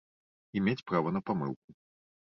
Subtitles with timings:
[0.55, 1.81] І мець права на памылку.